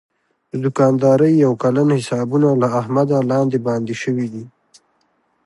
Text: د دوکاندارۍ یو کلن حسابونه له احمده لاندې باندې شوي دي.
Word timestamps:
د 0.51 0.53
دوکاندارۍ 0.65 1.33
یو 1.45 1.53
کلن 1.63 1.87
حسابونه 1.99 2.49
له 2.61 2.67
احمده 2.79 3.17
لاندې 3.31 3.57
باندې 3.67 3.93
شوي 4.03 4.27
دي. 4.33 4.43